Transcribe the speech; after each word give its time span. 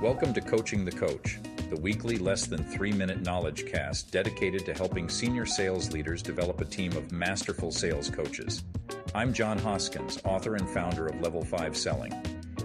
Welcome 0.00 0.32
to 0.32 0.40
Coaching 0.40 0.86
the 0.86 0.92
Coach, 0.92 1.38
the 1.68 1.78
weekly 1.78 2.16
less 2.16 2.46
than 2.46 2.64
three 2.64 2.90
minute 2.90 3.20
knowledge 3.20 3.66
cast 3.66 4.10
dedicated 4.10 4.64
to 4.64 4.72
helping 4.72 5.10
senior 5.10 5.44
sales 5.44 5.92
leaders 5.92 6.22
develop 6.22 6.62
a 6.62 6.64
team 6.64 6.96
of 6.96 7.12
masterful 7.12 7.70
sales 7.70 8.08
coaches. 8.08 8.64
I'm 9.14 9.34
John 9.34 9.58
Hoskins, 9.58 10.18
author 10.24 10.54
and 10.54 10.66
founder 10.70 11.06
of 11.06 11.20
Level 11.20 11.44
5 11.44 11.76
Selling. 11.76 12.14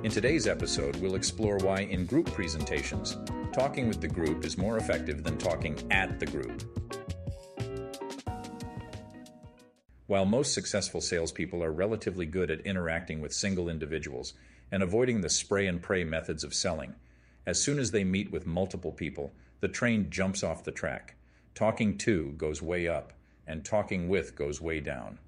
In 0.03 0.11
today's 0.11 0.47
episode, 0.47 0.95
we'll 1.01 1.15
explore 1.15 1.57
why 1.57 1.79
in 1.79 2.05
group 2.05 2.31
presentations, 2.31 3.17
talking 3.51 3.89
with 3.89 3.99
the 3.99 4.07
group 4.07 4.45
is 4.45 4.57
more 4.57 4.77
effective 4.77 5.25
than 5.25 5.37
talking 5.37 5.77
at 5.91 6.21
the 6.21 6.27
group. 6.27 6.63
While 10.07 10.25
most 10.25 10.53
successful 10.53 11.01
salespeople 11.01 11.61
are 11.61 11.73
relatively 11.73 12.27
good 12.27 12.49
at 12.49 12.61
interacting 12.61 13.19
with 13.19 13.33
single 13.33 13.67
individuals 13.67 14.35
and 14.71 14.81
avoiding 14.81 15.19
the 15.19 15.29
spray 15.29 15.67
and 15.67 15.81
pray 15.81 16.05
methods 16.05 16.45
of 16.45 16.53
selling, 16.53 16.95
as 17.45 17.61
soon 17.61 17.79
as 17.79 17.91
they 17.91 18.03
meet 18.03 18.31
with 18.31 18.45
multiple 18.45 18.91
people, 18.91 19.33
the 19.59 19.67
train 19.67 20.09
jumps 20.09 20.43
off 20.43 20.63
the 20.63 20.71
track. 20.71 21.15
Talking 21.53 21.97
to 21.99 22.33
goes 22.37 22.61
way 22.61 22.87
up, 22.87 23.13
and 23.47 23.63
talking 23.63 24.09
with 24.09 24.35
goes 24.35 24.59
way 24.59 24.79
down. 24.79 25.19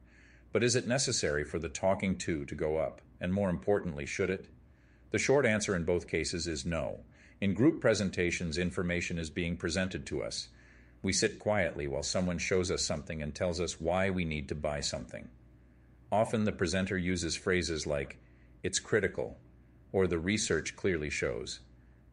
But 0.52 0.64
is 0.64 0.76
it 0.76 0.88
necessary 0.88 1.44
for 1.44 1.60
the 1.60 1.70
talking 1.70 2.18
to 2.20 2.46
to 2.46 2.56
go 2.56 2.78
up? 2.78 3.02
And 3.22 3.34
more 3.34 3.50
importantly, 3.50 4.06
should 4.06 4.30
it? 4.30 4.48
The 5.12 5.20
short 5.20 5.46
answer 5.46 5.76
in 5.76 5.86
both 5.86 6.08
cases 6.08 6.48
is 6.48 6.66
no. 6.66 7.02
In 7.40 7.54
group 7.54 7.80
presentations, 7.80 8.58
information 8.58 9.18
is 9.18 9.30
being 9.30 9.58
presented 9.58 10.06
to 10.08 10.24
us. 10.24 10.50
We 11.04 11.14
sit 11.14 11.40
quietly 11.40 11.88
while 11.88 12.04
someone 12.04 12.40
shows 12.40 12.72
us 12.72 12.84
something 12.84 13.22
and 13.22 13.34
tells 13.34 13.62
us 13.62 13.80
why 13.80 14.10
we 14.10 14.26
need 14.26 14.50
to 14.50 14.56
buy 14.56 14.80
something. 14.80 15.30
Often 16.12 16.46
the 16.46 16.52
presenter 16.52 16.98
uses 16.98 17.36
phrases 17.36 17.86
like, 17.86 18.18
it's 18.64 18.80
critical, 18.80 19.38
or 19.92 20.08
the 20.08 20.18
research 20.18 20.76
clearly 20.76 21.10
shows, 21.10 21.60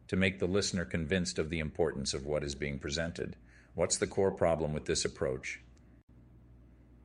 to 0.07 0.15
make 0.15 0.39
the 0.39 0.47
listener 0.47 0.85
convinced 0.85 1.39
of 1.39 1.49
the 1.49 1.59
importance 1.59 2.13
of 2.13 2.25
what 2.25 2.43
is 2.43 2.55
being 2.55 2.79
presented. 2.79 3.35
What's 3.73 3.97
the 3.97 4.07
core 4.07 4.31
problem 4.31 4.73
with 4.73 4.85
this 4.85 5.05
approach? 5.05 5.61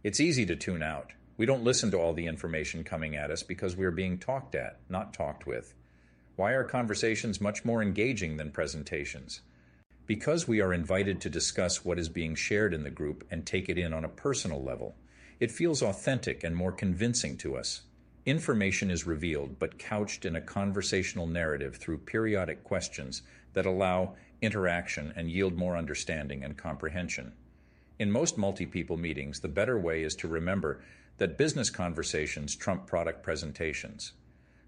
It's 0.03 0.21
easy 0.21 0.47
to 0.47 0.57
tune 0.57 0.83
out. 0.83 1.13
We 1.37 1.47
don't 1.47 1.65
listen 1.65 1.91
to 1.91 1.99
all 1.99 2.13
the 2.13 2.27
information 2.27 2.85
coming 2.85 3.17
at 3.17 3.31
us 3.31 3.43
because 3.43 3.77
we 3.77 3.85
are 3.87 3.91
being 3.91 4.19
talked 4.19 4.55
at, 4.55 4.81
not 4.89 5.15
talked 5.15 5.47
with. 5.47 5.75
Why 6.37 6.53
are 6.53 6.65
conversations 6.65 7.41
much 7.41 7.65
more 7.65 7.83
engaging 7.83 8.37
than 8.37 8.51
presentations? 8.51 9.41
Because 10.07 10.49
we 10.49 10.61
are 10.61 10.73
invited 10.73 11.21
to 11.21 11.31
discuss 11.31 11.85
what 11.85 11.99
is 11.99 12.09
being 12.09 12.35
shared 12.35 12.73
in 12.73 12.83
the 12.83 12.91
group 12.91 13.27
and 13.31 13.47
take 13.47 13.69
it 13.69 13.79
in 13.79 13.93
on 13.93 14.05
a 14.05 14.09
personal 14.09 14.63
level, 14.63 14.97
it 15.39 15.51
feels 15.51 15.83
authentic 15.83 16.45
and 16.45 16.55
more 16.57 16.73
convincing 16.73 17.37
to 17.39 17.57
us. 17.57 17.83
Information 18.31 18.93
is 18.93 19.09
revealed, 19.09 19.59
but 19.59 19.77
couched 19.77 20.25
in 20.25 20.37
a 20.37 20.41
conversational 20.41 21.27
narrative 21.27 21.75
through 21.75 21.99
periodic 21.99 22.63
questions 22.63 23.23
that 23.55 23.67
allow 23.67 24.15
interaction 24.41 25.13
and 25.17 25.29
yield 25.29 25.57
more 25.57 25.77
understanding 25.77 26.45
and 26.45 26.57
comprehension. 26.57 27.33
In 27.99 28.09
most 28.09 28.39
multi 28.39 28.67
people 28.67 28.97
meetings, 28.97 29.41
the 29.41 29.49
better 29.49 29.77
way 29.77 30.05
is 30.05 30.15
to 30.15 30.29
remember 30.29 30.81
that 31.17 31.37
business 31.37 31.71
conversations 31.71 32.55
trump 32.55 32.87
product 32.87 33.25
presentations. 33.25 34.13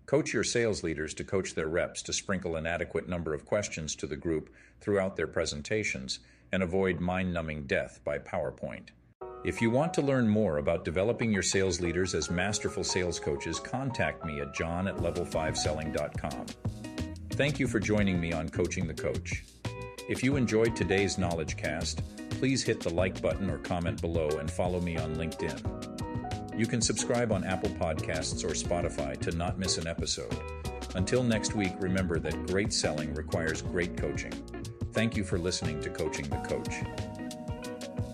Coach 0.07 0.33
your 0.33 0.43
sales 0.43 0.83
leaders 0.83 1.15
to 1.15 1.23
coach 1.23 1.55
their 1.55 1.69
reps 1.69 2.03
to 2.03 2.13
sprinkle 2.13 2.57
an 2.57 2.67
adequate 2.67 3.09
number 3.09 3.33
of 3.33 3.47
questions 3.47 3.95
to 3.95 4.09
the 4.09 4.17
group 4.17 4.51
throughout 4.81 5.15
their 5.15 5.29
presentations 5.29 6.19
and 6.51 6.65
avoid 6.65 6.99
mind 6.99 7.33
numbing 7.33 7.69
death 7.69 8.01
by 8.03 8.19
PowerPoint. 8.19 8.89
If 9.45 9.61
you 9.61 9.71
want 9.71 9.93
to 9.95 10.03
learn 10.03 10.29
more 10.29 10.59
about 10.59 10.85
developing 10.85 11.33
your 11.33 11.43
sales 11.43 11.81
leaders 11.81 12.15
as 12.15 12.31
masterful 12.31 12.85
sales 12.85 13.19
coaches, 13.19 13.59
contact 13.59 14.25
me 14.25 14.41
at 14.41 14.55
john 14.55 14.87
at 14.87 14.99
level5selling.com. 14.99 16.47
Thank 17.31 17.59
you 17.59 17.67
for 17.67 17.81
joining 17.81 18.21
me 18.21 18.33
on 18.33 18.49
Coaching 18.49 18.87
the 18.87 18.95
Coach. 18.95 19.43
If 20.09 20.23
you 20.23 20.37
enjoyed 20.37 20.77
today's 20.77 21.19
Knowledge 21.19 21.57
Cast, 21.57 22.03
please 22.31 22.63
hit 22.63 22.81
the 22.81 22.95
like 22.95 23.21
button 23.21 23.51
or 23.51 23.59
comment 23.59 24.01
below 24.01 24.29
and 24.29 24.49
follow 24.49 24.81
me 24.81 24.97
on 24.97 25.17
LinkedIn. 25.17 26.59
You 26.59 26.67
can 26.67 26.81
subscribe 26.81 27.33
on 27.33 27.43
Apple 27.43 27.71
Podcasts 27.71 28.45
or 28.45 28.55
Spotify 28.55 29.19
to 29.23 29.33
not 29.33 29.59
miss 29.59 29.77
an 29.77 29.89
episode. 29.89 30.37
Until 30.95 31.25
next 31.25 31.57
week, 31.57 31.73
remember 31.81 32.21
that 32.21 32.47
great 32.47 32.73
selling 32.73 33.13
requires 33.15 33.63
great 33.63 33.97
coaching. 33.97 34.33
Thank 34.93 35.17
you 35.17 35.25
for 35.25 35.39
listening 35.39 35.81
to 35.81 35.91
Coaching 35.91 36.29
the 36.29 36.37
Coach. 36.37 37.22